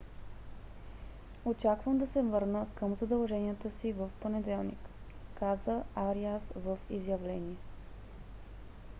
очаквам 1.45 1.97
да 1.97 2.07
се 2.07 2.21
върна 2.21 2.65
към 2.75 2.95
задълженията 2.95 3.71
си 3.81 3.91
в 3.93 4.09
понеделник 4.21 4.89
каза 5.39 5.83
ариас 5.95 6.41
в 6.55 6.77
изявление 6.89 7.55